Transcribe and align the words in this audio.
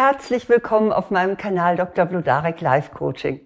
Herzlich 0.00 0.48
willkommen 0.48 0.92
auf 0.92 1.10
meinem 1.10 1.36
Kanal 1.36 1.74
Dr. 1.74 2.04
Blodarek 2.04 2.60
Life 2.60 2.94
Coaching. 2.94 3.40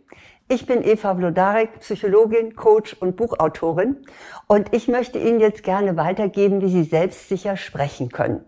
Ich 0.50 0.66
bin 0.66 0.84
Eva 0.84 1.14
Blodarek, 1.14 1.80
Psychologin, 1.80 2.54
Coach 2.56 2.92
und 3.00 3.16
Buchautorin 3.16 4.04
und 4.48 4.74
ich 4.74 4.86
möchte 4.86 5.18
Ihnen 5.18 5.40
jetzt 5.40 5.62
gerne 5.62 5.96
weitergeben, 5.96 6.60
wie 6.60 6.68
Sie 6.68 6.84
selbstsicher 6.84 7.56
sprechen 7.56 8.10
können. 8.10 8.44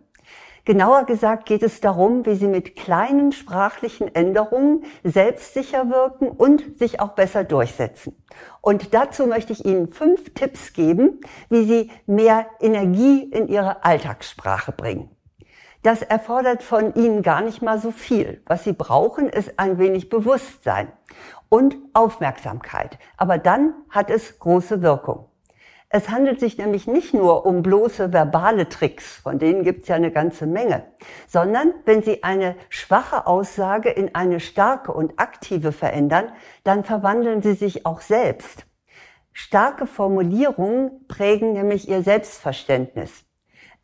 Genauer 0.66 1.06
gesagt 1.06 1.46
geht 1.46 1.62
es 1.62 1.80
darum, 1.80 2.26
wie 2.26 2.34
Sie 2.34 2.46
mit 2.46 2.76
kleinen 2.76 3.32
sprachlichen 3.32 4.14
Änderungen 4.14 4.84
selbstsicher 5.02 5.88
wirken 5.88 6.28
und 6.28 6.78
sich 6.78 7.00
auch 7.00 7.12
besser 7.12 7.42
durchsetzen. 7.42 8.22
Und 8.60 8.92
dazu 8.92 9.26
möchte 9.26 9.54
ich 9.54 9.64
Ihnen 9.64 9.88
fünf 9.88 10.34
Tipps 10.34 10.74
geben, 10.74 11.22
wie 11.48 11.64
Sie 11.64 11.90
mehr 12.04 12.48
Energie 12.60 13.22
in 13.22 13.48
Ihre 13.48 13.82
Alltagssprache 13.82 14.72
bringen. 14.72 15.08
Das 15.84 16.00
erfordert 16.00 16.62
von 16.62 16.94
Ihnen 16.94 17.22
gar 17.22 17.42
nicht 17.42 17.60
mal 17.60 17.78
so 17.78 17.90
viel. 17.90 18.40
Was 18.46 18.64
Sie 18.64 18.72
brauchen, 18.72 19.28
ist 19.28 19.58
ein 19.58 19.78
wenig 19.78 20.08
Bewusstsein 20.08 20.88
und 21.50 21.76
Aufmerksamkeit. 21.92 22.98
Aber 23.18 23.36
dann 23.36 23.74
hat 23.90 24.08
es 24.08 24.38
große 24.38 24.80
Wirkung. 24.80 25.26
Es 25.90 26.08
handelt 26.08 26.40
sich 26.40 26.56
nämlich 26.56 26.86
nicht 26.86 27.12
nur 27.12 27.44
um 27.44 27.62
bloße 27.62 28.14
verbale 28.14 28.70
Tricks, 28.70 29.18
von 29.18 29.38
denen 29.38 29.62
gibt 29.62 29.82
es 29.82 29.88
ja 29.88 29.96
eine 29.96 30.10
ganze 30.10 30.46
Menge, 30.46 30.86
sondern 31.28 31.74
wenn 31.84 32.02
Sie 32.02 32.24
eine 32.24 32.56
schwache 32.70 33.26
Aussage 33.26 33.90
in 33.90 34.14
eine 34.14 34.40
starke 34.40 34.90
und 34.90 35.20
aktive 35.20 35.70
verändern, 35.70 36.32
dann 36.64 36.84
verwandeln 36.84 37.42
Sie 37.42 37.52
sich 37.52 37.84
auch 37.84 38.00
selbst. 38.00 38.64
Starke 39.34 39.86
Formulierungen 39.86 41.06
prägen 41.08 41.52
nämlich 41.52 41.90
Ihr 41.90 42.02
Selbstverständnis. 42.02 43.26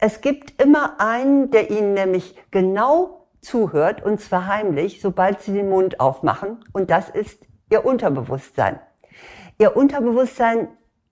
Es 0.03 0.23
gibt 0.23 0.63
immer 0.63 0.99
einen, 0.99 1.51
der 1.51 1.71
Ihnen 1.71 1.93
nämlich 1.93 2.35
genau 2.51 3.27
zuhört, 3.43 4.03
und 4.03 4.19
zwar 4.19 4.47
heimlich, 4.47 5.03
sobald 5.03 5.43
Sie 5.43 5.53
den 5.53 5.69
Mund 5.69 6.01
aufmachen, 6.01 6.65
und 6.73 6.91
das 6.91 7.11
ist 7.11 7.47
Ihr 7.71 7.85
Unterbewusstsein. 7.85 8.81
Ihr 9.59 9.77
Unterbewusstsein 9.77 10.69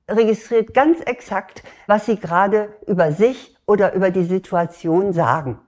registriert 0.08 0.72
ganz 0.72 1.00
exakt, 1.02 1.62
was 1.86 2.06
sie 2.06 2.16
gerade 2.16 2.74
über 2.86 3.12
sich 3.12 3.54
oder 3.66 3.92
über 3.92 4.10
die 4.10 4.24
Situation 4.24 5.12
sagen. 5.12 5.60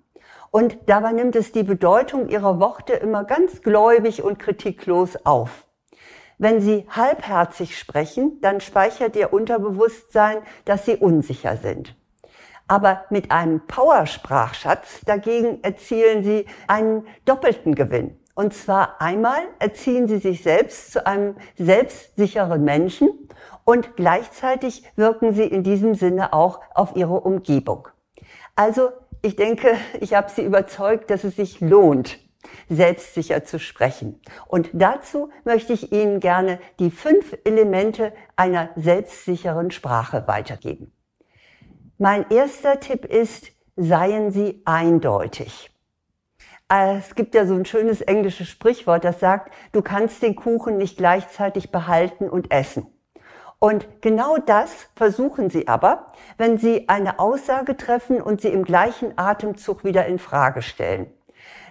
Und 0.50 0.78
dabei 0.86 1.12
nimmt 1.12 1.36
es 1.36 1.52
die 1.52 1.62
Bedeutung 1.62 2.26
ihrer 2.30 2.58
Worte 2.58 2.94
immer 2.94 3.24
ganz 3.24 3.60
gläubig 3.60 4.22
und 4.22 4.38
kritiklos 4.38 5.26
auf. 5.26 5.66
Wenn 6.38 6.62
Sie 6.62 6.86
halbherzig 6.88 7.78
sprechen, 7.78 8.41
dann 8.41 8.62
speichert 8.62 9.14
Ihr 9.14 9.34
Unterbewusstsein, 9.34 10.38
dass 10.64 10.86
Sie 10.86 10.96
unsicher 10.96 11.58
sind. 11.58 11.99
Aber 12.70 13.04
mit 13.10 13.32
einem 13.32 13.66
Powersprachschatz 13.66 15.00
dagegen 15.04 15.58
erzielen 15.64 16.22
Sie 16.22 16.46
einen 16.68 17.04
doppelten 17.24 17.74
Gewinn. 17.74 18.16
Und 18.34 18.54
zwar 18.54 19.00
einmal 19.00 19.40
erziehen 19.58 20.06
Sie 20.06 20.18
sich 20.18 20.44
selbst 20.44 20.92
zu 20.92 21.04
einem 21.04 21.34
selbstsicheren 21.58 22.62
Menschen 22.62 23.10
und 23.64 23.96
gleichzeitig 23.96 24.84
wirken 24.94 25.34
sie 25.34 25.46
in 25.46 25.64
diesem 25.64 25.96
Sinne 25.96 26.32
auch 26.32 26.60
auf 26.72 26.94
ihre 26.94 27.20
Umgebung. 27.20 27.88
Also 28.54 28.91
ich 29.20 29.34
denke, 29.34 29.76
ich 30.00 30.14
habe 30.14 30.30
Sie 30.30 30.44
überzeugt, 30.44 31.10
dass 31.10 31.24
es 31.24 31.34
sich 31.34 31.60
lohnt, 31.60 32.20
selbstsicher 32.68 33.42
zu 33.42 33.58
sprechen. 33.58 34.20
Und 34.46 34.70
dazu 34.72 35.30
möchte 35.44 35.72
ich 35.72 35.91
Ihnen 35.91 36.20
gerne 36.20 36.60
die 36.78 36.92
fünf 36.92 37.36
Elemente 37.42 38.12
einer 38.36 38.70
selbstsicheren 38.76 39.72
Sprache 39.72 40.28
weitergeben. 40.28 40.92
Mein 42.02 42.30
erster 42.30 42.80
Tipp 42.80 43.04
ist, 43.04 43.48
seien 43.76 44.30
Sie 44.30 44.62
eindeutig. 44.64 45.70
Es 46.66 47.14
gibt 47.14 47.34
ja 47.34 47.44
so 47.44 47.52
ein 47.52 47.66
schönes 47.66 48.00
englisches 48.00 48.48
Sprichwort, 48.48 49.04
das 49.04 49.20
sagt, 49.20 49.52
du 49.72 49.82
kannst 49.82 50.22
den 50.22 50.34
Kuchen 50.34 50.78
nicht 50.78 50.96
gleichzeitig 50.96 51.70
behalten 51.70 52.30
und 52.30 52.52
essen. 52.52 52.86
Und 53.58 53.86
genau 54.00 54.38
das 54.38 54.88
versuchen 54.96 55.50
Sie 55.50 55.69
aber, 55.69 56.14
wenn 56.38 56.56
Sie 56.56 56.88
eine 56.88 57.19
Aussage 57.19 57.76
treffen 57.76 58.22
und 58.22 58.41
sie 58.41 58.48
im 58.48 58.64
gleichen 58.64 59.19
Atemzug 59.19 59.84
wieder 59.84 60.06
in 60.06 60.19
Frage 60.19 60.62
stellen. 60.62 61.12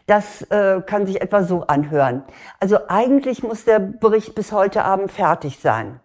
Das 0.05 0.43
äh, 0.51 0.83
kann 0.85 1.07
sich 1.07 1.21
etwa 1.21 1.41
so 1.41 1.63
anhören. 1.65 2.23
Also 2.59 2.87
eigentlich 2.87 3.41
muss 3.41 3.65
der 3.65 3.79
Bericht 3.79 4.35
bis 4.35 4.51
heute 4.51 4.85
Abend 4.85 5.11
fertig 5.11 5.57
sein. 5.57 6.01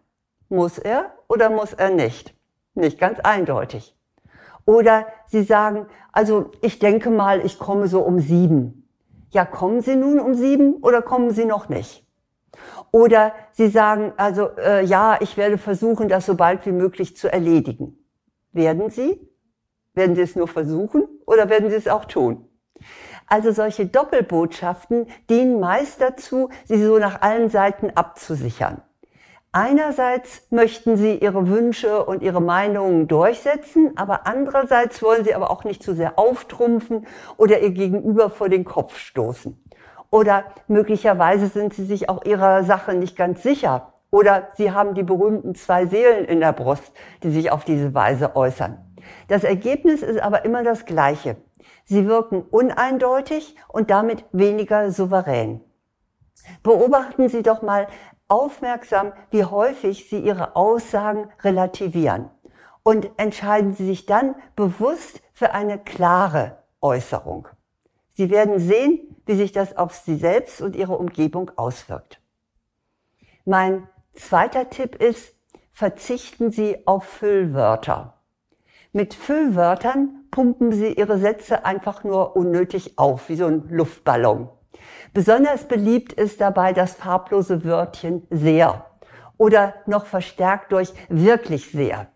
Muss 0.49 0.79
er 0.79 1.13
oder 1.29 1.51
muss 1.51 1.75
er 1.75 1.91
nicht? 1.91 2.35
Nicht 2.73 2.99
ganz 2.99 3.21
eindeutig. 3.21 3.94
Oder 4.67 5.07
Sie 5.27 5.43
sagen, 5.43 5.87
also 6.13 6.51
ich 6.63 6.79
denke 6.79 7.11
mal, 7.11 7.45
ich 7.45 7.59
komme 7.59 7.87
so 7.89 8.01
um 8.01 8.21
sieben. 8.21 8.89
Ja, 9.31 9.45
kommen 9.45 9.81
Sie 9.81 9.97
nun 9.97 10.21
um 10.21 10.35
sieben 10.35 10.77
oder 10.77 11.03
kommen 11.03 11.31
Sie 11.31 11.45
noch 11.45 11.69
nicht? 11.69 12.07
Oder 12.93 13.33
Sie 13.53 13.69
sagen, 13.69 14.13
also 14.17 14.51
äh, 14.57 14.85
ja, 14.85 15.19
ich 15.21 15.37
werde 15.37 15.59
versuchen, 15.59 16.09
das 16.09 16.27
so 16.27 16.37
bald 16.37 16.65
wie 16.67 16.73
möglich 16.73 17.17
zu 17.17 17.33
erledigen. 17.33 17.99
Werden 18.53 18.91
Sie? 18.91 19.29
Werden 19.95 20.15
Sie 20.15 20.23
es 20.23 20.37
nur 20.37 20.49
versuchen 20.49 21.07
oder 21.27 21.49
werden 21.51 21.71
Sie 21.71 21.77
es 21.77 21.89
auch 21.89 22.05
tun? 22.05 22.49
Also 23.27 23.53
solche 23.53 23.87
Doppelbotschaften 23.87 25.07
dienen 25.31 25.59
meist 25.61 26.01
dazu, 26.01 26.51
sie 26.65 26.83
so 26.85 26.99
nach 26.99 27.23
allen 27.23 27.49
Seiten 27.49 27.91
abzusichern. 27.91 28.83
Einerseits 29.57 30.49
möchten 30.51 30.97
sie 30.97 31.15
ihre 31.15 31.47
Wünsche 31.47 32.05
und 32.05 32.25
ihre 32.25 32.43
Meinungen 32.43 33.07
durchsetzen, 33.07 33.93
aber 33.97 34.27
andererseits 34.27 35.01
wollen 35.01 35.23
sie 35.23 35.33
aber 35.33 35.49
auch 35.49 35.63
nicht 35.63 35.81
zu 35.81 35.95
sehr 35.95 36.19
auftrumpfen 36.19 37.07
oder 37.37 37.61
ihr 37.61 37.71
Gegenüber 37.71 38.31
vor 38.31 38.49
den 38.49 38.65
Kopf 38.65 38.99
stoßen. 38.99 39.57
Oder 40.11 40.43
möglicherweise 40.67 41.47
sind 41.47 41.73
sie 41.73 41.85
sich 41.85 42.09
auch 42.09 42.25
ihrer 42.25 42.65
Sache 42.65 42.95
nicht 42.95 43.17
ganz 43.17 43.45
sicher. 43.45 43.93
Oder 44.11 44.49
sie 44.57 44.73
haben 44.73 44.95
die 44.97 45.05
berühmten 45.05 45.55
zwei 45.55 45.87
Seelen 45.87 46.25
in 46.25 46.41
der 46.41 46.53
Brust, 46.53 46.93
die 47.23 47.31
sich 47.31 47.53
auf 47.53 47.65
diese 47.65 47.95
Weise 47.95 48.35
äußern. 48.35 48.77
Das 49.29 49.45
Ergebnis 49.45 50.03
ist 50.03 50.21
aber 50.21 50.45
immer 50.45 50.65
das 50.65 50.85
gleiche. 50.85 51.37
Sie 51.85 52.09
wirken 52.09 52.43
uneindeutig 52.43 53.55
und 53.69 53.89
damit 53.93 54.25
weniger 54.33 54.91
souverän. 54.91 55.61
Beobachten 56.63 57.29
Sie 57.29 57.43
doch 57.43 57.63
mal 57.63 57.87
aufmerksam, 58.29 59.13
wie 59.31 59.45
häufig 59.45 60.09
Sie 60.09 60.19
Ihre 60.19 60.57
Aussagen 60.57 61.29
relativieren 61.43 62.31
und 62.83 63.11
entscheiden 63.17 63.75
Sie 63.75 63.87
sich 63.87 64.07
dann 64.07 64.35
bewusst 64.57 65.23
für 65.33 65.53
eine 65.53 65.79
klare 65.79 66.59
Äußerung. 66.81 67.49
Sie 68.11 68.31
werden 68.31 68.59
sehen, 68.59 69.17
wie 69.27 69.35
sich 69.35 69.53
das 69.53 69.77
auf 69.77 69.95
Sie 69.95 70.17
selbst 70.17 70.61
und 70.61 70.77
Ihre 70.77 70.97
Umgebung 70.97 71.51
auswirkt. 71.57 72.21
Mein 73.45 73.89
zweiter 74.13 74.71
Tipp 74.71 74.97
ist, 74.97 75.35
verzichten 75.73 76.51
Sie 76.51 76.87
auf 76.87 77.05
Füllwörter. 77.05 78.15
Mit 78.93 79.13
Füllwörtern 79.15 80.27
pumpen 80.31 80.71
Sie 80.71 80.93
Ihre 80.93 81.19
Sätze 81.19 81.65
einfach 81.65 82.05
nur 82.05 82.37
unnötig 82.37 82.99
auf, 82.99 83.29
wie 83.29 83.37
so 83.37 83.47
ein 83.47 83.69
Luftballon. 83.69 84.49
Besonders 85.13 85.65
beliebt 85.65 86.13
ist 86.13 86.41
dabei 86.41 86.73
das 86.73 86.95
farblose 86.95 87.65
Wörtchen 87.65 88.27
sehr 88.31 88.85
oder 89.37 89.75
noch 89.87 90.07
verstärkt 90.07 90.73
durch 90.73 90.93
wirklich 91.09 91.71
sehr. 91.71 92.09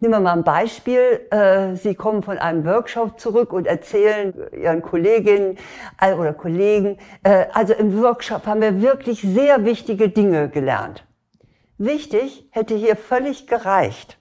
Nehmen 0.00 0.14
wir 0.14 0.20
mal 0.20 0.36
ein 0.36 0.44
Beispiel. 0.44 1.26
Äh, 1.30 1.76
Sie 1.76 1.94
kommen 1.94 2.22
von 2.22 2.36
einem 2.36 2.66
Workshop 2.66 3.18
zurück 3.18 3.52
und 3.52 3.66
erzählen 3.66 4.34
Ihren 4.52 4.82
Kolleginnen 4.82 5.56
äh, 6.00 6.12
oder 6.12 6.34
Kollegen, 6.34 6.98
äh, 7.22 7.46
also 7.54 7.72
im 7.72 8.02
Workshop 8.02 8.46
haben 8.46 8.60
wir 8.60 8.82
wirklich 8.82 9.22
sehr 9.22 9.64
wichtige 9.64 10.10
Dinge 10.10 10.50
gelernt. 10.50 11.06
Wichtig 11.78 12.48
hätte 12.50 12.74
hier 12.74 12.96
völlig 12.96 13.46
gereicht. 13.46 14.18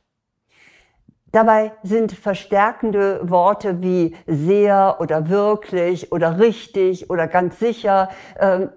Dabei 1.33 1.71
sind 1.81 2.11
verstärkende 2.11 3.19
Worte 3.23 3.81
wie 3.81 4.15
sehr 4.27 4.97
oder 4.99 5.29
wirklich 5.29 6.11
oder 6.11 6.37
richtig 6.37 7.09
oder 7.09 7.27
ganz 7.27 7.57
sicher 7.57 8.09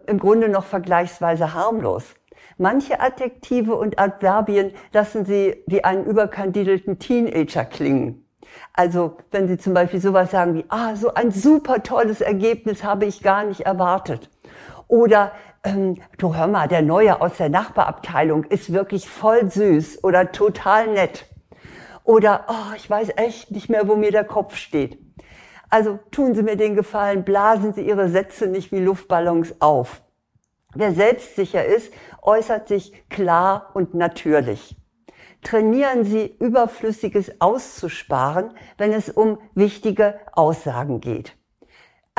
im 0.06 0.18
Grunde 0.18 0.48
noch 0.48 0.64
vergleichsweise 0.64 1.52
harmlos. 1.52 2.14
Manche 2.56 2.98
Adjektive 2.98 3.74
und 3.74 4.00
Adverbien 4.00 4.72
lassen 4.94 5.26
Sie 5.26 5.62
wie 5.66 5.84
einen 5.84 6.06
überkandidelten 6.06 6.98
Teenager 6.98 7.66
klingen. 7.66 8.26
Also 8.72 9.18
wenn 9.30 9.48
Sie 9.48 9.58
zum 9.58 9.74
Beispiel 9.74 10.00
sowas 10.00 10.30
sagen 10.30 10.54
wie, 10.54 10.64
ah, 10.68 10.96
so 10.96 11.12
ein 11.12 11.32
super 11.32 11.82
tolles 11.82 12.22
Ergebnis 12.22 12.82
habe 12.82 13.04
ich 13.04 13.22
gar 13.22 13.44
nicht 13.44 13.60
erwartet. 13.60 14.30
Oder, 14.88 15.32
ähm, 15.62 15.96
du 16.16 16.34
hör 16.34 16.46
mal, 16.46 16.68
der 16.68 16.80
Neue 16.80 17.20
aus 17.20 17.36
der 17.36 17.50
Nachbarabteilung 17.50 18.44
ist 18.44 18.72
wirklich 18.72 19.10
voll 19.10 19.50
süß 19.50 20.02
oder 20.04 20.32
total 20.32 20.86
nett. 20.86 21.26
Oder, 22.06 22.46
oh, 22.48 22.74
ich 22.76 22.88
weiß 22.88 23.10
echt 23.16 23.50
nicht 23.50 23.68
mehr, 23.68 23.88
wo 23.88 23.96
mir 23.96 24.12
der 24.12 24.22
Kopf 24.22 24.54
steht. 24.54 24.96
Also 25.68 25.98
tun 26.12 26.36
Sie 26.36 26.44
mir 26.44 26.56
den 26.56 26.76
Gefallen, 26.76 27.24
blasen 27.24 27.72
Sie 27.72 27.82
Ihre 27.82 28.08
Sätze 28.08 28.46
nicht 28.46 28.70
wie 28.70 28.78
Luftballons 28.78 29.60
auf. 29.60 30.02
Wer 30.72 30.92
selbstsicher 30.92 31.64
ist, 31.64 31.92
äußert 32.22 32.68
sich 32.68 33.08
klar 33.08 33.70
und 33.74 33.94
natürlich. 33.94 34.76
Trainieren 35.42 36.04
Sie, 36.04 36.36
Überflüssiges 36.38 37.40
auszusparen, 37.40 38.52
wenn 38.78 38.92
es 38.92 39.10
um 39.10 39.38
wichtige 39.54 40.20
Aussagen 40.32 41.00
geht. 41.00 41.36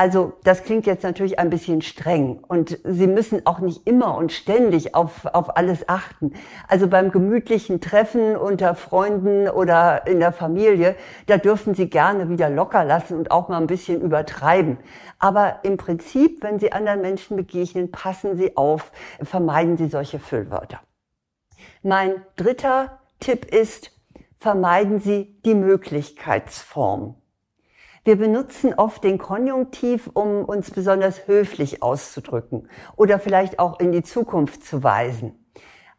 Also 0.00 0.34
das 0.44 0.62
klingt 0.62 0.86
jetzt 0.86 1.02
natürlich 1.02 1.40
ein 1.40 1.50
bisschen 1.50 1.82
streng 1.82 2.38
und 2.46 2.78
Sie 2.84 3.08
müssen 3.08 3.44
auch 3.46 3.58
nicht 3.58 3.84
immer 3.84 4.16
und 4.16 4.30
ständig 4.30 4.94
auf, 4.94 5.26
auf 5.26 5.56
alles 5.56 5.88
achten. 5.88 6.34
Also 6.68 6.86
beim 6.86 7.10
gemütlichen 7.10 7.80
Treffen 7.80 8.36
unter 8.36 8.76
Freunden 8.76 9.48
oder 9.48 10.06
in 10.06 10.20
der 10.20 10.30
Familie, 10.30 10.94
da 11.26 11.36
dürfen 11.36 11.74
Sie 11.74 11.90
gerne 11.90 12.28
wieder 12.28 12.48
locker 12.48 12.84
lassen 12.84 13.18
und 13.18 13.32
auch 13.32 13.48
mal 13.48 13.60
ein 13.60 13.66
bisschen 13.66 14.00
übertreiben. 14.00 14.78
Aber 15.18 15.64
im 15.64 15.76
Prinzip, 15.76 16.44
wenn 16.44 16.60
Sie 16.60 16.70
anderen 16.70 17.00
Menschen 17.00 17.36
begegnen, 17.36 17.90
passen 17.90 18.36
Sie 18.36 18.56
auf, 18.56 18.92
vermeiden 19.20 19.76
Sie 19.76 19.88
solche 19.88 20.20
Füllwörter. 20.20 20.80
Mein 21.82 22.22
dritter 22.36 23.00
Tipp 23.18 23.52
ist, 23.52 23.90
vermeiden 24.38 25.00
Sie 25.00 25.40
die 25.44 25.56
Möglichkeitsform. 25.56 27.16
Wir 28.08 28.16
benutzen 28.16 28.72
oft 28.72 29.04
den 29.04 29.18
Konjunktiv, 29.18 30.08
um 30.14 30.42
uns 30.46 30.70
besonders 30.70 31.28
höflich 31.28 31.82
auszudrücken 31.82 32.70
oder 32.96 33.18
vielleicht 33.18 33.58
auch 33.58 33.80
in 33.80 33.92
die 33.92 34.02
Zukunft 34.02 34.64
zu 34.64 34.82
weisen. 34.82 35.34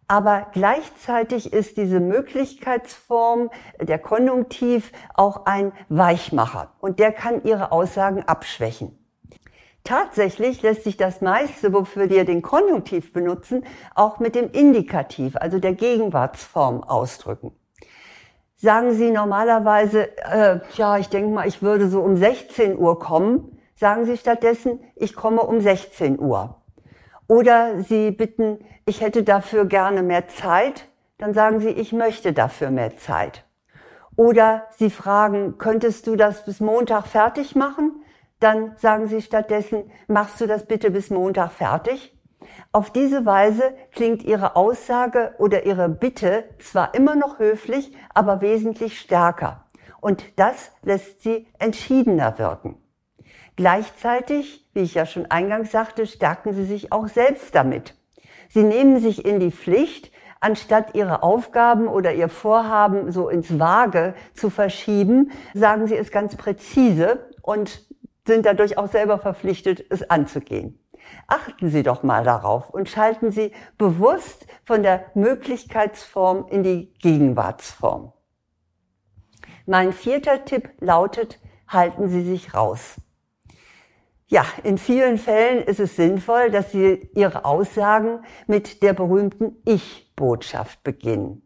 Aber 0.07 0.47
gleichzeitig 0.51 1.53
ist 1.53 1.77
diese 1.77 1.99
Möglichkeitsform, 1.99 3.51
der 3.79 3.99
Konjunktiv, 3.99 4.91
auch 5.13 5.45
ein 5.45 5.71
Weichmacher 5.89 6.71
und 6.79 6.97
der 6.97 7.11
kann 7.11 7.43
Ihre 7.43 7.71
Aussagen 7.71 8.23
abschwächen. 8.23 8.97
Tatsächlich 9.83 10.63
lässt 10.63 10.85
sich 10.85 10.97
das 10.97 11.21
meiste, 11.21 11.73
wofür 11.73 12.09
wir 12.09 12.25
den 12.25 12.41
Konjunktiv 12.41 13.13
benutzen, 13.13 13.63
auch 13.93 14.17
mit 14.17 14.33
dem 14.33 14.49
Indikativ, 14.49 15.35
also 15.35 15.59
der 15.59 15.73
Gegenwartsform 15.73 16.83
ausdrücken 16.83 17.53
sagen 18.59 18.93
Sie 18.93 19.09
normalerweise, 19.09 20.15
äh, 20.17 20.59
ja, 20.75 20.97
ich 20.97 21.09
denke 21.09 21.31
mal, 21.31 21.47
ich 21.47 21.61
würde 21.61 21.87
so 21.87 22.01
um 22.01 22.17
16 22.17 22.77
Uhr 22.77 22.99
kommen, 22.99 23.57
sagen 23.75 24.05
Sie 24.05 24.17
stattdessen, 24.17 24.79
ich 24.95 25.15
komme 25.15 25.41
um 25.41 25.61
16 25.61 26.19
Uhr. 26.19 26.55
Oder 27.27 27.81
Sie 27.83 28.11
bitten, 28.11 28.59
ich 28.85 29.01
hätte 29.01 29.23
dafür 29.23 29.65
gerne 29.65 30.03
mehr 30.03 30.27
Zeit, 30.27 30.87
dann 31.17 31.33
sagen 31.33 31.59
Sie, 31.59 31.69
ich 31.69 31.93
möchte 31.93 32.33
dafür 32.33 32.69
mehr 32.69 32.97
Zeit. 32.97 33.45
Oder 34.15 34.67
Sie 34.71 34.89
fragen, 34.89 35.57
könntest 35.57 36.07
du 36.07 36.17
das 36.17 36.43
bis 36.43 36.59
Montag 36.59 37.07
fertig 37.07 37.55
machen? 37.55 38.03
Dann 38.41 38.73
sagen 38.77 39.07
Sie 39.07 39.21
stattdessen, 39.21 39.89
machst 40.07 40.41
du 40.41 40.47
das 40.47 40.65
bitte 40.65 40.91
bis 40.91 41.09
Montag 41.09 41.51
fertig? 41.51 42.18
Auf 42.71 42.91
diese 42.91 43.25
Weise 43.25 43.73
klingt 43.91 44.23
Ihre 44.23 44.55
Aussage 44.55 45.35
oder 45.37 45.65
Ihre 45.65 45.89
Bitte 45.89 46.45
zwar 46.59 46.93
immer 46.93 47.15
noch 47.15 47.39
höflich, 47.39 47.95
aber 48.13 48.41
wesentlich 48.41 48.99
stärker. 48.99 49.65
Und 50.01 50.23
das 50.37 50.71
lässt 50.83 51.23
Sie 51.23 51.47
entschiedener 51.57 52.37
wirken. 52.37 52.77
Gleichzeitig, 53.55 54.69
wie 54.73 54.81
ich 54.81 54.93
ja 54.93 55.05
schon 55.05 55.25
eingangs 55.25 55.71
sagte, 55.71 56.07
stärken 56.07 56.53
Sie 56.53 56.63
sich 56.63 56.91
auch 56.93 57.07
selbst 57.07 57.53
damit. 57.55 57.95
Sie 58.47 58.63
nehmen 58.63 58.99
sich 58.99 59.25
in 59.25 59.39
die 59.39 59.51
Pflicht, 59.51 60.11
anstatt 60.39 60.95
Ihre 60.95 61.23
Aufgaben 61.23 61.87
oder 61.87 62.13
Ihr 62.13 62.29
Vorhaben 62.29 63.11
so 63.11 63.27
ins 63.27 63.59
Vage 63.59 64.13
zu 64.33 64.49
verschieben, 64.49 65.31
sagen 65.53 65.87
Sie 65.87 65.97
es 65.97 66.11
ganz 66.11 66.37
präzise 66.37 67.29
und 67.41 67.85
sind 68.25 68.45
dadurch 68.45 68.77
auch 68.77 68.87
selber 68.87 69.19
verpflichtet, 69.19 69.83
es 69.89 70.09
anzugehen. 70.09 70.78
Achten 71.27 71.69
Sie 71.69 71.83
doch 71.83 72.03
mal 72.03 72.23
darauf 72.23 72.69
und 72.69 72.89
schalten 72.89 73.31
Sie 73.31 73.51
bewusst 73.77 74.47
von 74.65 74.83
der 74.83 75.05
Möglichkeitsform 75.13 76.47
in 76.49 76.63
die 76.63 76.93
Gegenwartsform. 76.95 78.13
Mein 79.65 79.93
vierter 79.93 80.45
Tipp 80.45 80.69
lautet, 80.79 81.39
halten 81.67 82.09
Sie 82.09 82.23
sich 82.23 82.55
raus. 82.55 82.95
Ja, 84.27 84.45
in 84.63 84.77
vielen 84.77 85.17
Fällen 85.17 85.63
ist 85.63 85.79
es 85.79 85.95
sinnvoll, 85.95 86.51
dass 86.51 86.71
Sie 86.71 87.09
Ihre 87.15 87.45
Aussagen 87.45 88.23
mit 88.47 88.83
der 88.83 88.93
berühmten 88.93 89.57
Ich-Botschaft 89.65 90.83
beginnen. 90.83 91.41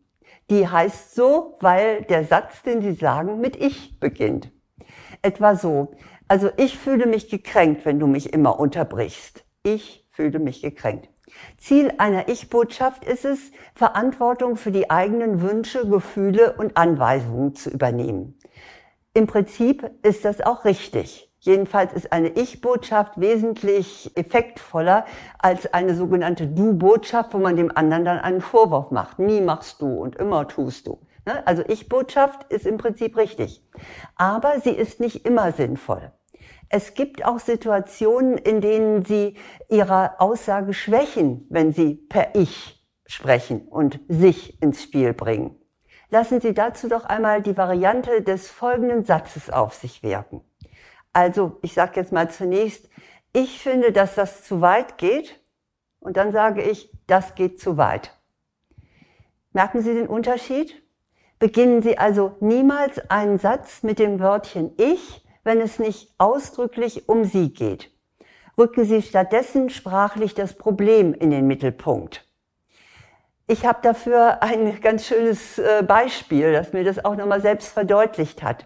Die 0.49 0.67
heißt 0.67 1.15
so, 1.15 1.57
weil 1.61 2.03
der 2.03 2.25
Satz, 2.25 2.61
den 2.63 2.81
Sie 2.81 2.93
sagen, 2.93 3.39
mit 3.39 3.55
Ich 3.55 3.99
beginnt. 3.99 4.51
Etwa 5.21 5.55
so. 5.55 5.95
Also 6.27 6.49
ich 6.57 6.77
fühle 6.77 7.05
mich 7.05 7.29
gekränkt, 7.29 7.85
wenn 7.85 7.99
du 7.99 8.07
mich 8.07 8.33
immer 8.33 8.59
unterbrichst. 8.59 9.45
Ich 9.65 10.05
fühle 10.11 10.39
mich 10.39 10.61
gekränkt. 10.61 11.07
Ziel 11.57 11.93
einer 11.97 12.27
Ich-Botschaft 12.27 13.05
ist 13.05 13.23
es, 13.23 13.39
Verantwortung 13.73 14.57
für 14.57 14.71
die 14.71 14.89
eigenen 14.89 15.41
Wünsche, 15.41 15.87
Gefühle 15.87 16.53
und 16.57 16.75
Anweisungen 16.75 17.55
zu 17.55 17.69
übernehmen. 17.69 18.37
Im 19.13 19.25
Prinzip 19.25 19.89
ist 20.01 20.25
das 20.25 20.41
auch 20.41 20.65
richtig. 20.65 21.31
Jedenfalls 21.39 21.93
ist 21.93 22.11
eine 22.11 22.29
Ich-Botschaft 22.29 23.19
wesentlich 23.19 24.11
effektvoller 24.15 25.05
als 25.39 25.73
eine 25.73 25.95
sogenannte 25.95 26.47
Du-Botschaft, 26.47 27.33
wo 27.33 27.37
man 27.37 27.55
dem 27.55 27.75
anderen 27.75 28.03
dann 28.03 28.19
einen 28.19 28.41
Vorwurf 28.41 28.91
macht. 28.91 29.19
Nie 29.19 29.39
machst 29.39 29.81
du 29.81 29.87
und 29.87 30.17
immer 30.17 30.45
tust 30.47 30.87
du. 30.87 30.99
Ne? 31.25 31.45
Also 31.47 31.63
Ich-Botschaft 31.67 32.51
ist 32.51 32.65
im 32.65 32.77
Prinzip 32.77 33.15
richtig. 33.15 33.61
Aber 34.17 34.59
sie 34.59 34.71
ist 34.71 34.99
nicht 34.99 35.25
immer 35.25 35.53
sinnvoll. 35.53 36.11
Es 36.75 36.95
gibt 36.95 37.23
auch 37.23 37.37
Situationen, 37.37 38.35
in 38.35 38.59
denen 38.59 39.05
Sie 39.05 39.37
Ihre 39.69 40.19
Aussage 40.19 40.73
schwächen, 40.73 41.45
wenn 41.51 41.71
Sie 41.71 41.93
per 41.93 42.33
Ich 42.33 42.83
sprechen 43.05 43.67
und 43.67 43.99
sich 44.07 44.59
ins 44.59 44.81
Spiel 44.81 45.13
bringen. 45.13 45.55
Lassen 46.09 46.41
Sie 46.41 46.55
dazu 46.55 46.89
doch 46.89 47.05
einmal 47.05 47.43
die 47.43 47.57
Variante 47.57 48.23
des 48.23 48.49
folgenden 48.49 49.03
Satzes 49.03 49.51
auf 49.51 49.75
sich 49.75 50.01
wirken. 50.01 50.41
Also, 51.13 51.59
ich 51.61 51.75
sage 51.75 51.99
jetzt 51.99 52.11
mal 52.11 52.31
zunächst, 52.31 52.89
ich 53.33 53.61
finde, 53.61 53.91
dass 53.91 54.15
das 54.15 54.43
zu 54.43 54.59
weit 54.59 54.97
geht 54.97 55.39
und 55.99 56.17
dann 56.17 56.31
sage 56.31 56.63
ich, 56.63 56.89
das 57.05 57.35
geht 57.35 57.61
zu 57.61 57.77
weit. 57.77 58.17
Merken 59.51 59.83
Sie 59.83 59.93
den 59.93 60.07
Unterschied? 60.07 60.81
Beginnen 61.37 61.83
Sie 61.83 61.99
also 61.99 62.35
niemals 62.39 63.11
einen 63.11 63.37
Satz 63.37 63.83
mit 63.83 63.99
dem 63.99 64.19
Wörtchen 64.19 64.71
ich, 64.77 65.22
wenn 65.43 65.61
es 65.61 65.79
nicht 65.79 66.13
ausdrücklich 66.17 67.07
um 67.07 67.25
sie 67.25 67.53
geht. 67.53 67.91
Rücken 68.57 68.85
Sie 68.85 69.01
stattdessen 69.01 69.69
sprachlich 69.69 70.35
das 70.35 70.53
Problem 70.53 71.13
in 71.13 71.31
den 71.31 71.47
Mittelpunkt. 71.47 72.27
Ich 73.47 73.65
habe 73.65 73.79
dafür 73.81 74.43
ein 74.43 74.79
ganz 74.79 75.05
schönes 75.05 75.57
äh, 75.57 75.83
Beispiel, 75.85 76.53
das 76.53 76.71
mir 76.71 76.83
das 76.83 77.03
auch 77.03 77.15
nochmal 77.15 77.41
selbst 77.41 77.73
verdeutlicht 77.73 78.43
hat. 78.43 78.65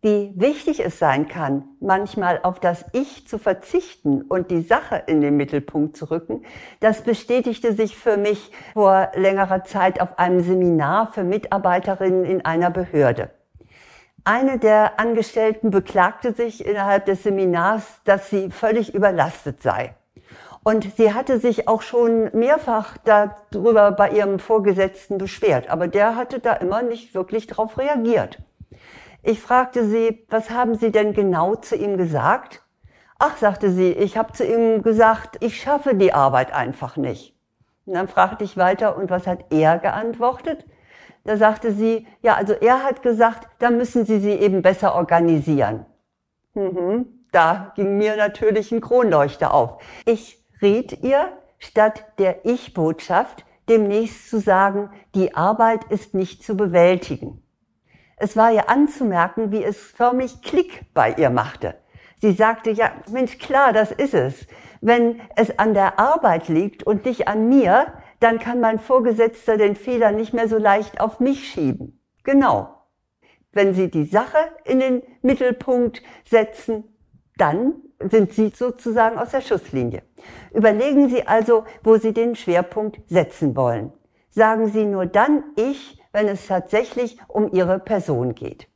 Wie 0.00 0.32
wichtig 0.34 0.84
es 0.84 0.98
sein 0.98 1.28
kann, 1.28 1.62
manchmal 1.78 2.40
auf 2.42 2.58
das 2.58 2.84
Ich 2.92 3.28
zu 3.28 3.38
verzichten 3.38 4.22
und 4.22 4.50
die 4.50 4.62
Sache 4.62 5.04
in 5.06 5.20
den 5.20 5.36
Mittelpunkt 5.36 5.96
zu 5.96 6.10
rücken, 6.10 6.44
das 6.80 7.02
bestätigte 7.02 7.72
sich 7.72 7.96
für 7.96 8.16
mich 8.16 8.50
vor 8.72 9.12
längerer 9.14 9.62
Zeit 9.62 10.00
auf 10.00 10.18
einem 10.18 10.42
Seminar 10.42 11.12
für 11.12 11.22
Mitarbeiterinnen 11.22 12.24
in 12.24 12.44
einer 12.44 12.70
Behörde. 12.70 13.30
Eine 14.24 14.58
der 14.58 15.00
Angestellten 15.00 15.70
beklagte 15.70 16.32
sich 16.32 16.64
innerhalb 16.64 17.06
des 17.06 17.24
Seminars, 17.24 18.00
dass 18.04 18.30
sie 18.30 18.50
völlig 18.50 18.94
überlastet 18.94 19.60
sei. 19.62 19.96
Und 20.62 20.96
sie 20.96 21.12
hatte 21.12 21.40
sich 21.40 21.66
auch 21.66 21.82
schon 21.82 22.30
mehrfach 22.32 22.96
darüber 22.98 23.90
bei 23.90 24.10
ihrem 24.10 24.38
Vorgesetzten 24.38 25.18
beschwert, 25.18 25.68
aber 25.68 25.88
der 25.88 26.14
hatte 26.14 26.38
da 26.38 26.52
immer 26.52 26.82
nicht 26.82 27.14
wirklich 27.14 27.48
darauf 27.48 27.78
reagiert. 27.78 28.38
Ich 29.24 29.40
fragte 29.40 29.84
sie, 29.84 30.24
was 30.28 30.50
haben 30.50 30.76
Sie 30.76 30.92
denn 30.92 31.14
genau 31.14 31.56
zu 31.56 31.74
ihm 31.74 31.96
gesagt? 31.96 32.62
Ach, 33.18 33.36
sagte 33.36 33.70
sie, 33.70 33.92
ich 33.92 34.16
habe 34.16 34.32
zu 34.32 34.44
ihm 34.44 34.82
gesagt, 34.82 35.36
ich 35.40 35.60
schaffe 35.60 35.94
die 35.94 36.12
Arbeit 36.12 36.52
einfach 36.52 36.96
nicht. 36.96 37.36
Und 37.86 37.94
dann 37.94 38.08
fragte 38.08 38.42
ich 38.42 38.56
weiter, 38.56 38.96
und 38.96 39.10
was 39.10 39.28
hat 39.28 39.44
er 39.50 39.78
geantwortet? 39.78 40.66
Da 41.24 41.36
sagte 41.36 41.72
sie, 41.72 42.06
ja, 42.20 42.34
also 42.34 42.52
er 42.52 42.82
hat 42.82 43.02
gesagt, 43.02 43.48
da 43.60 43.70
müssen 43.70 44.04
Sie 44.04 44.18
sie 44.18 44.32
eben 44.32 44.62
besser 44.62 44.94
organisieren. 44.94 45.86
Mhm, 46.54 47.06
da 47.30 47.72
ging 47.76 47.96
mir 47.96 48.16
natürlich 48.16 48.72
ein 48.72 48.80
Kronleuchter 48.80 49.54
auf. 49.54 49.78
Ich 50.04 50.44
riet 50.60 51.02
ihr, 51.02 51.28
statt 51.58 52.04
der 52.18 52.44
Ich-Botschaft 52.44 53.44
demnächst 53.68 54.28
zu 54.28 54.40
sagen, 54.40 54.90
die 55.14 55.34
Arbeit 55.34 55.84
ist 55.84 56.14
nicht 56.14 56.42
zu 56.42 56.56
bewältigen. 56.56 57.42
Es 58.16 58.36
war 58.36 58.52
ihr 58.52 58.68
anzumerken, 58.68 59.52
wie 59.52 59.64
es 59.64 59.78
förmlich 59.78 60.42
Klick 60.42 60.92
bei 60.92 61.12
ihr 61.12 61.30
machte. 61.30 61.74
Sie 62.20 62.32
sagte, 62.32 62.70
ja, 62.70 62.92
Mensch, 63.10 63.38
klar, 63.38 63.72
das 63.72 63.90
ist 63.90 64.14
es. 64.14 64.46
Wenn 64.80 65.20
es 65.34 65.58
an 65.58 65.74
der 65.74 65.98
Arbeit 65.98 66.48
liegt 66.48 66.84
und 66.84 67.04
nicht 67.04 67.26
an 67.26 67.48
mir, 67.48 67.92
dann 68.22 68.38
kann 68.38 68.60
mein 68.60 68.78
Vorgesetzter 68.78 69.56
den 69.56 69.76
Fehler 69.76 70.12
nicht 70.12 70.32
mehr 70.32 70.48
so 70.48 70.58
leicht 70.58 71.00
auf 71.00 71.20
mich 71.20 71.48
schieben. 71.48 72.00
Genau. 72.24 72.74
Wenn 73.52 73.74
Sie 73.74 73.90
die 73.90 74.04
Sache 74.04 74.38
in 74.64 74.80
den 74.80 75.02
Mittelpunkt 75.22 76.02
setzen, 76.24 76.84
dann 77.36 77.74
sind 77.98 78.32
Sie 78.32 78.48
sozusagen 78.48 79.18
aus 79.18 79.30
der 79.30 79.40
Schusslinie. 79.40 80.02
Überlegen 80.52 81.08
Sie 81.08 81.26
also, 81.26 81.64
wo 81.82 81.96
Sie 81.96 82.12
den 82.12 82.36
Schwerpunkt 82.36 83.00
setzen 83.08 83.56
wollen. 83.56 83.92
Sagen 84.30 84.68
Sie 84.68 84.84
nur 84.84 85.06
dann 85.06 85.44
ich, 85.56 86.00
wenn 86.12 86.28
es 86.28 86.46
tatsächlich 86.46 87.18
um 87.28 87.52
Ihre 87.52 87.78
Person 87.78 88.34
geht. 88.34 88.68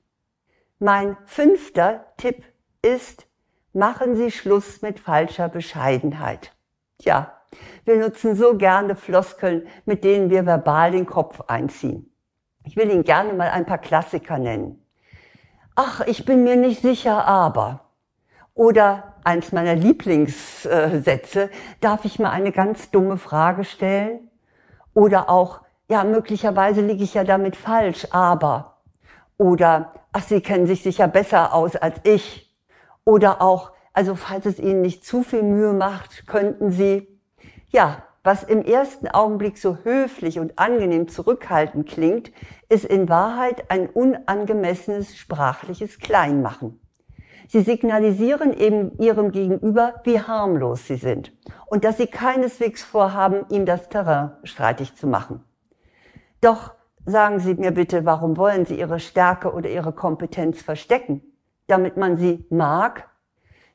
Mein 0.78 1.16
fünfter 1.24 2.06
Tipp 2.16 2.42
ist, 2.82 3.26
machen 3.72 4.16
Sie 4.16 4.30
Schluss 4.30 4.82
mit 4.82 5.00
falscher 5.00 5.48
Bescheidenheit. 5.48 6.54
Tja, 6.98 7.35
wir 7.84 7.96
nutzen 7.96 8.34
so 8.36 8.56
gerne 8.56 8.96
Floskeln, 8.96 9.66
mit 9.84 10.04
denen 10.04 10.30
wir 10.30 10.46
verbal 10.46 10.90
den 10.90 11.06
Kopf 11.06 11.42
einziehen. 11.46 12.12
Ich 12.64 12.76
will 12.76 12.90
Ihnen 12.90 13.04
gerne 13.04 13.32
mal 13.32 13.50
ein 13.50 13.64
paar 13.64 13.78
Klassiker 13.78 14.38
nennen. 14.38 14.84
Ach, 15.76 16.00
ich 16.06 16.24
bin 16.24 16.42
mir 16.42 16.56
nicht 16.56 16.82
sicher, 16.82 17.26
aber. 17.26 17.92
Oder 18.54 19.14
eins 19.22 19.52
meiner 19.52 19.74
Lieblingssätze, 19.74 21.50
darf 21.80 22.04
ich 22.04 22.18
mal 22.18 22.30
eine 22.30 22.52
ganz 22.52 22.90
dumme 22.90 23.18
Frage 23.18 23.64
stellen? 23.64 24.30
Oder 24.94 25.28
auch, 25.28 25.60
ja, 25.88 26.02
möglicherweise 26.04 26.80
liege 26.80 27.04
ich 27.04 27.14
ja 27.14 27.22
damit 27.22 27.54
falsch, 27.54 28.08
aber. 28.10 28.78
Oder, 29.36 29.92
ach, 30.12 30.22
Sie 30.22 30.40
kennen 30.40 30.66
sich 30.66 30.82
sicher 30.82 31.06
besser 31.06 31.52
aus 31.52 31.76
als 31.76 32.00
ich. 32.04 32.52
Oder 33.04 33.42
auch, 33.42 33.72
also 33.92 34.14
falls 34.14 34.46
es 34.46 34.58
Ihnen 34.58 34.80
nicht 34.80 35.04
zu 35.04 35.22
viel 35.22 35.42
Mühe 35.42 35.72
macht, 35.72 36.26
könnten 36.26 36.70
Sie, 36.70 37.15
ja, 37.76 38.02
was 38.24 38.42
im 38.42 38.64
ersten 38.64 39.06
Augenblick 39.06 39.58
so 39.58 39.76
höflich 39.84 40.38
und 40.40 40.58
angenehm 40.58 41.08
zurückhaltend 41.08 41.86
klingt, 41.86 42.32
ist 42.70 42.86
in 42.86 43.10
Wahrheit 43.10 43.70
ein 43.70 43.86
unangemessenes 43.88 45.16
sprachliches 45.16 45.98
Kleinmachen. 45.98 46.80
Sie 47.48 47.60
signalisieren 47.60 48.54
eben 48.54 48.98
ihrem 48.98 49.30
Gegenüber, 49.30 50.00
wie 50.04 50.18
harmlos 50.18 50.86
sie 50.86 50.96
sind 50.96 51.32
und 51.66 51.84
dass 51.84 51.98
sie 51.98 52.06
keineswegs 52.06 52.82
vorhaben, 52.82 53.44
ihm 53.50 53.66
das 53.66 53.90
Terrain 53.90 54.32
streitig 54.42 54.96
zu 54.96 55.06
machen. 55.06 55.44
Doch 56.40 56.72
sagen 57.04 57.40
Sie 57.40 57.54
mir 57.54 57.72
bitte, 57.72 58.06
warum 58.06 58.38
wollen 58.38 58.64
Sie 58.64 58.78
Ihre 58.78 59.00
Stärke 59.00 59.52
oder 59.52 59.68
Ihre 59.68 59.92
Kompetenz 59.92 60.62
verstecken? 60.62 61.20
Damit 61.66 61.96
man 61.98 62.16
sie 62.16 62.46
mag? 62.48 63.08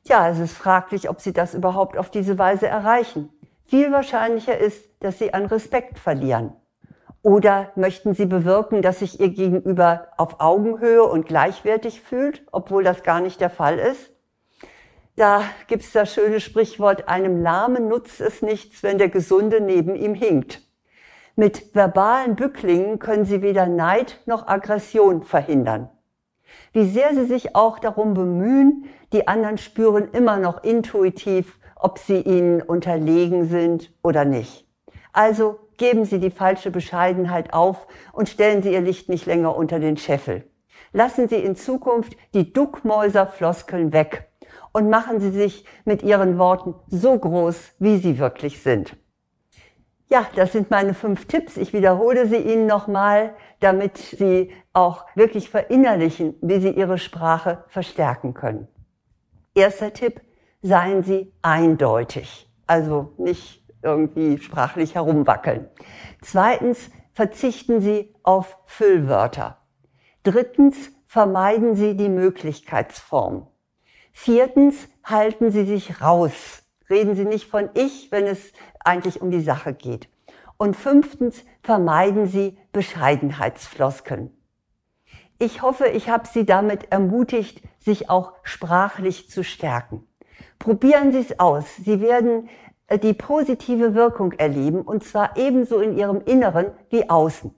Tja, 0.04 0.28
es 0.28 0.40
ist 0.40 0.56
fraglich, 0.56 1.08
ob 1.08 1.20
Sie 1.20 1.32
das 1.32 1.54
überhaupt 1.54 1.96
auf 1.96 2.10
diese 2.10 2.36
Weise 2.36 2.66
erreichen. 2.66 3.30
Viel 3.64 3.92
wahrscheinlicher 3.92 4.58
ist, 4.58 4.88
dass 5.00 5.18
Sie 5.18 5.32
an 5.34 5.46
Respekt 5.46 5.98
verlieren. 5.98 6.52
Oder 7.22 7.70
möchten 7.76 8.14
Sie 8.14 8.26
bewirken, 8.26 8.82
dass 8.82 8.98
sich 8.98 9.20
Ihr 9.20 9.28
Gegenüber 9.28 10.08
auf 10.16 10.40
Augenhöhe 10.40 11.04
und 11.04 11.26
gleichwertig 11.26 12.00
fühlt, 12.00 12.42
obwohl 12.50 12.82
das 12.82 13.02
gar 13.02 13.20
nicht 13.20 13.40
der 13.40 13.50
Fall 13.50 13.78
ist? 13.78 14.10
Da 15.16 15.42
gibt's 15.68 15.92
das 15.92 16.12
schöne 16.12 16.40
Sprichwort, 16.40 17.08
einem 17.08 17.40
Lahmen 17.40 17.88
nutzt 17.88 18.20
es 18.20 18.42
nichts, 18.42 18.82
wenn 18.82 18.98
der 18.98 19.08
Gesunde 19.08 19.60
neben 19.60 19.94
ihm 19.94 20.14
hinkt. 20.14 20.62
Mit 21.36 21.74
verbalen 21.74 22.34
Bücklingen 22.34 22.98
können 22.98 23.24
Sie 23.24 23.40
weder 23.40 23.66
Neid 23.66 24.20
noch 24.26 24.48
Aggression 24.48 25.22
verhindern. 25.22 25.90
Wie 26.72 26.88
sehr 26.88 27.14
Sie 27.14 27.26
sich 27.26 27.54
auch 27.54 27.78
darum 27.78 28.14
bemühen, 28.14 28.86
die 29.12 29.28
anderen 29.28 29.58
spüren 29.58 30.08
immer 30.12 30.38
noch 30.38 30.64
intuitiv, 30.64 31.58
ob 31.82 31.98
Sie 31.98 32.20
ihnen 32.20 32.62
unterlegen 32.62 33.48
sind 33.48 33.92
oder 34.02 34.24
nicht. 34.24 34.66
Also 35.12 35.58
Geben 35.82 36.04
Sie 36.04 36.20
die 36.20 36.30
falsche 36.30 36.70
Bescheidenheit 36.70 37.52
auf 37.52 37.88
und 38.12 38.28
stellen 38.28 38.62
Sie 38.62 38.72
Ihr 38.72 38.80
Licht 38.80 39.08
nicht 39.08 39.26
länger 39.26 39.56
unter 39.56 39.80
den 39.80 39.96
Scheffel. 39.96 40.44
Lassen 40.92 41.26
Sie 41.26 41.36
in 41.36 41.56
Zukunft 41.56 42.16
die 42.34 42.52
Duckmäuserfloskeln 42.52 43.92
weg 43.92 44.30
und 44.72 44.90
machen 44.90 45.18
Sie 45.18 45.32
sich 45.32 45.64
mit 45.84 46.04
Ihren 46.04 46.38
Worten 46.38 46.74
so 46.86 47.18
groß, 47.18 47.72
wie 47.80 47.98
sie 47.98 48.20
wirklich 48.20 48.62
sind. 48.62 48.96
Ja, 50.08 50.24
das 50.36 50.52
sind 50.52 50.70
meine 50.70 50.94
fünf 50.94 51.26
Tipps. 51.26 51.56
Ich 51.56 51.72
wiederhole 51.72 52.28
sie 52.28 52.36
Ihnen 52.36 52.66
nochmal, 52.66 53.34
damit 53.58 53.96
Sie 53.96 54.52
auch 54.72 55.06
wirklich 55.16 55.50
verinnerlichen, 55.50 56.36
wie 56.42 56.60
Sie 56.60 56.70
Ihre 56.70 56.98
Sprache 56.98 57.64
verstärken 57.66 58.34
können. 58.34 58.68
Erster 59.54 59.92
Tipp, 59.92 60.20
seien 60.62 61.02
Sie 61.02 61.32
eindeutig. 61.42 62.48
Also 62.66 63.12
nicht 63.18 63.62
irgendwie 63.82 64.38
sprachlich 64.38 64.94
herumwackeln. 64.94 65.68
Zweitens, 66.20 66.90
verzichten 67.12 67.80
Sie 67.80 68.14
auf 68.22 68.56
Füllwörter. 68.64 69.58
Drittens, 70.22 70.76
vermeiden 71.06 71.74
Sie 71.74 71.96
die 71.96 72.08
Möglichkeitsform. 72.08 73.48
Viertens, 74.12 74.88
halten 75.04 75.50
Sie 75.50 75.64
sich 75.64 76.00
raus. 76.00 76.62
Reden 76.88 77.16
Sie 77.16 77.24
nicht 77.24 77.50
von 77.50 77.70
ich, 77.74 78.12
wenn 78.12 78.26
es 78.26 78.52
eigentlich 78.80 79.20
um 79.20 79.30
die 79.30 79.40
Sache 79.40 79.74
geht. 79.74 80.08
Und 80.56 80.76
fünftens, 80.76 81.44
vermeiden 81.62 82.26
Sie 82.26 82.56
Bescheidenheitsfloskeln. 82.72 84.30
Ich 85.38 85.60
hoffe, 85.60 85.86
ich 85.88 86.08
habe 86.08 86.28
Sie 86.28 86.46
damit 86.46 86.92
ermutigt, 86.92 87.62
sich 87.80 88.08
auch 88.08 88.34
sprachlich 88.44 89.28
zu 89.28 89.42
stärken. 89.42 90.06
Probieren 90.58 91.12
Sie 91.12 91.20
es 91.20 91.38
aus. 91.38 91.64
Sie 91.76 92.00
werden 92.00 92.48
äh, 92.86 92.98
die 92.98 93.14
positive 93.14 93.94
Wirkung 93.94 94.32
erleben, 94.32 94.82
und 94.82 95.04
zwar 95.04 95.36
ebenso 95.36 95.80
in 95.80 95.96
ihrem 95.96 96.20
Inneren 96.24 96.72
wie 96.90 97.08
außen. 97.08 97.54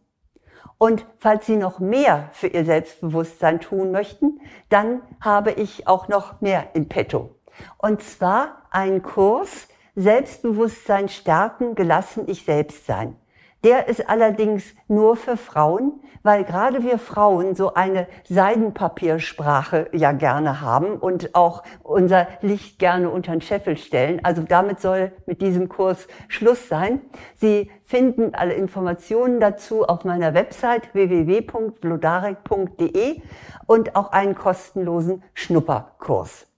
Und 0.78 1.06
falls 1.18 1.46
Sie 1.46 1.56
noch 1.56 1.78
mehr 1.78 2.28
für 2.32 2.48
Ihr 2.48 2.64
Selbstbewusstsein 2.64 3.60
tun 3.60 3.90
möchten, 3.90 4.40
dann 4.68 5.02
habe 5.20 5.52
ich 5.52 5.86
auch 5.86 6.08
noch 6.08 6.40
mehr 6.40 6.74
in 6.74 6.88
petto. 6.88 7.30
Und 7.78 8.02
zwar 8.02 8.62
einen 8.70 9.02
Kurs 9.02 9.68
Selbstbewusstsein 9.96 11.08
stärken, 11.08 11.74
gelassen 11.74 12.24
ich 12.26 12.44
selbst 12.44 12.86
sein. 12.86 13.16
Der 13.64 13.88
ist 13.88 14.08
allerdings 14.10 14.74
nur 14.88 15.16
für 15.16 15.38
Frauen, 15.38 16.02
weil 16.22 16.44
gerade 16.44 16.84
wir 16.84 16.98
Frauen 16.98 17.54
so 17.54 17.72
eine 17.72 18.06
Seidenpapiersprache 18.28 19.88
ja 19.92 20.12
gerne 20.12 20.60
haben 20.60 20.98
und 20.98 21.34
auch 21.34 21.62
unser 21.82 22.28
Licht 22.42 22.78
gerne 22.78 23.08
unter 23.08 23.32
den 23.32 23.40
Scheffel 23.40 23.78
stellen. 23.78 24.20
Also 24.22 24.42
damit 24.42 24.80
soll 24.80 25.12
mit 25.24 25.40
diesem 25.40 25.70
Kurs 25.70 26.08
Schluss 26.28 26.68
sein. 26.68 27.00
Sie 27.36 27.70
finden 27.84 28.34
alle 28.34 28.52
Informationen 28.52 29.40
dazu 29.40 29.84
auf 29.84 30.04
meiner 30.04 30.34
Website 30.34 30.92
www.vlodarek.de 30.92 33.22
und 33.66 33.96
auch 33.96 34.12
einen 34.12 34.34
kostenlosen 34.34 35.22
Schnupperkurs. 35.32 36.48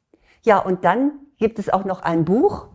Ja, 0.42 0.58
und 0.58 0.84
dann 0.84 1.20
gibt 1.38 1.60
es 1.60 1.72
auch 1.72 1.84
noch 1.84 2.02
ein 2.02 2.24
Buch, 2.24 2.66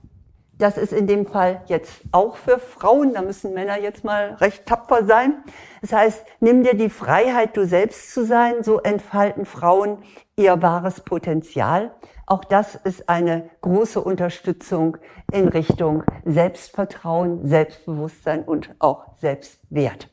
das 0.62 0.77
ist 0.77 0.94
in 0.94 1.08
dem 1.08 1.25
Fall 1.25 1.62
jetzt 1.65 2.01
auch 2.12 2.36
für 2.36 2.60
Frauen. 2.60 3.13
Da 3.13 3.22
müssen 3.22 3.53
Männer 3.53 3.80
jetzt 3.80 4.03
mal 4.03 4.36
recht 4.36 4.65
tapfer 4.65 5.06
sein. 5.06 5.44
Das 5.82 5.91
heißt, 5.91 6.24
nimm 6.39 6.63
dir 6.63 6.75
die 6.75 6.89
Freiheit, 6.89 7.58
du 7.58 7.65
selbst 7.65 8.13
zu 8.13 8.25
sein. 8.25 8.63
So 8.63 8.80
entfalten 8.80 9.46
Frauen 9.46 9.98
ihr 10.36 10.62
wahres 10.62 11.01
Potenzial. 11.01 11.91
Auch 12.27 12.46
das 12.46 12.75
ist 12.75 13.10
eine 13.10 13.50
große 13.62 14.00
Unterstützung 14.00 14.98
in 15.32 15.48
Richtung 15.48 16.03
Selbstvertrauen, 16.25 17.48
Selbstbewusstsein 17.48 18.44
und 18.44 18.75
auch 18.80 19.06
Selbstwert. 19.20 20.10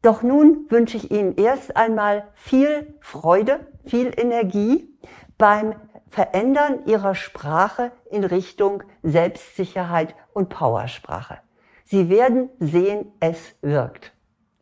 Doch 0.00 0.22
nun 0.22 0.66
wünsche 0.70 0.96
ich 0.96 1.10
Ihnen 1.10 1.36
erst 1.36 1.76
einmal 1.76 2.28
viel 2.34 2.94
Freude, 3.00 3.66
viel 3.84 4.12
Energie 4.16 4.98
beim 5.38 5.74
Verändern 6.14 6.86
ihrer 6.86 7.16
Sprache 7.16 7.90
in 8.08 8.22
Richtung 8.22 8.84
Selbstsicherheit 9.02 10.14
und 10.32 10.48
Powersprache. 10.48 11.38
Sie 11.84 12.08
werden 12.08 12.50
sehen, 12.60 13.10
es 13.18 13.56
wirkt. 13.62 14.12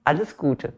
Alles 0.03 0.39
Gute. 0.39 0.73